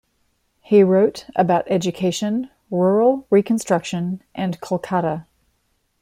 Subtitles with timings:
[0.61, 5.27] He wrote about education, rural reconstruction and Kolkata.